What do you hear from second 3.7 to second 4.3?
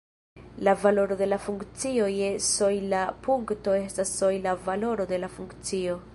estas